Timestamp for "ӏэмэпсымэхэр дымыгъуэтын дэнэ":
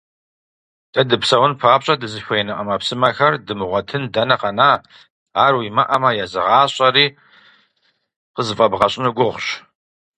2.57-4.35